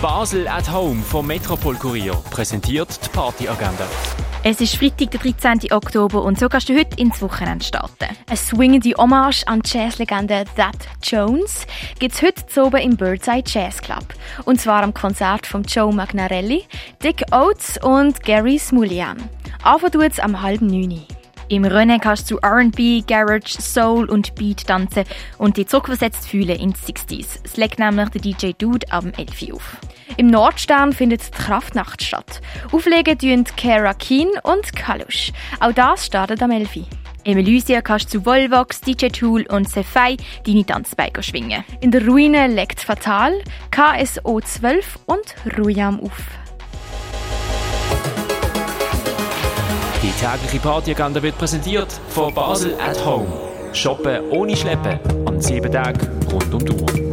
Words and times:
Basel 0.00 0.48
at 0.48 0.72
Home 0.72 1.02
vom 1.02 1.26
Metropol 1.26 1.74
Kurier 1.74 2.14
präsentiert 2.30 2.98
die 3.04 3.08
Partyagenda. 3.10 3.86
Es 4.42 4.58
ist 4.62 4.76
Freitag, 4.76 5.10
der 5.10 5.20
13. 5.20 5.72
Oktober 5.72 6.22
und 6.22 6.38
so 6.38 6.48
kannst 6.48 6.70
du 6.70 6.78
heute 6.78 6.96
ins 6.96 7.20
Wochenende 7.20 7.62
starten. 7.62 8.16
Eine 8.26 8.36
swingende 8.38 8.94
Hommage 8.96 9.46
an 9.46 9.60
die 9.60 9.76
Jazzlegende 9.76 10.46
That 10.56 10.88
Jones 11.02 11.66
gibt 11.98 12.14
es 12.14 12.22
heute 12.22 12.46
zu 12.46 12.64
oben 12.64 12.80
im 12.80 12.96
Birdseye 12.96 13.42
Jazz 13.44 13.82
Club. 13.82 14.14
Und 14.46 14.58
zwar 14.58 14.82
am 14.82 14.94
Konzert 14.94 15.46
von 15.46 15.64
Joe 15.64 15.92
Magnarelli, 15.92 16.64
Dick 17.02 17.22
Oates 17.30 17.78
und 17.82 18.22
Gary 18.22 18.58
Smulian. 18.58 19.18
Anfangen 19.62 19.92
tut 19.92 20.12
es 20.12 20.18
am 20.18 20.40
halben 20.40 20.68
neun. 20.68 21.04
Im 21.50 21.64
Rennen 21.64 22.00
kannst 22.00 22.30
du 22.30 22.38
R&B, 22.38 23.02
Garage, 23.04 23.60
Soul 23.60 24.08
und 24.08 24.36
Beat 24.36 24.68
tanzen 24.68 25.02
und 25.36 25.56
dich 25.56 25.66
zurückversetzt 25.66 26.28
fühlen 26.28 26.56
in 26.56 26.72
die 26.72 26.92
60s. 26.92 27.40
Es 27.42 27.56
legt 27.56 27.80
nämlich 27.80 28.08
der 28.10 28.20
DJ 28.20 28.52
Dude 28.56 28.86
am 28.90 29.12
11 29.12 29.52
auf. 29.54 29.76
Im 30.20 30.26
Nordstern 30.26 30.92
findet 30.92 31.22
die 31.28 31.30
Kraftnacht 31.30 32.02
statt. 32.02 32.42
Auflegen 32.72 33.16
tun 33.18 33.44
Kara 33.56 33.94
Keen 33.94 34.28
und 34.42 34.76
Kalush. 34.76 35.32
Auch 35.60 35.72
das 35.72 36.04
startet 36.04 36.42
am 36.42 36.50
11. 36.50 36.80
Im 37.24 37.38
Elysia 37.38 37.80
kannst 37.80 38.12
du 38.12 38.18
zu 38.18 38.26
Volvox, 38.26 38.82
DJ 38.82 39.06
Tool 39.06 39.46
und 39.48 39.66
Cephai 39.66 40.18
deine 40.46 40.66
Tanzbeine 40.66 41.22
schwingen. 41.22 41.64
In 41.80 41.90
der 41.90 42.06
Ruine 42.06 42.48
legt 42.48 42.80
Fatal, 42.80 43.32
KSO 43.70 44.42
12 44.42 44.98
und 45.06 45.34
Ruyam 45.56 46.00
auf. 46.00 46.20
Die 50.02 50.12
tägliche 50.22 50.58
Partyagenda 50.58 51.22
wird 51.22 51.38
präsentiert 51.38 51.98
von 52.10 52.34
Basel 52.34 52.74
at 52.78 53.02
Home. 53.06 53.26
Shoppen 53.72 54.20
ohne 54.28 54.54
Schleppen 54.54 54.98
an 55.26 55.40
sieben 55.40 55.72
Tagen 55.72 56.06
rund 56.30 56.52
um 56.52 56.62
die 56.62 56.72
Uhr. 56.72 57.09